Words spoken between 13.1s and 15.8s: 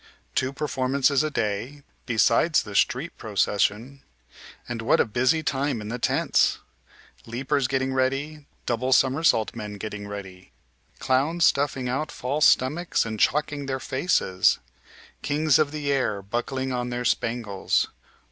chalking their faces, kings of